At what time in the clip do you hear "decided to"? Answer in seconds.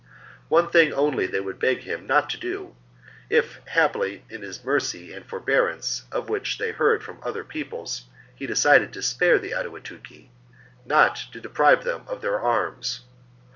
8.49-9.03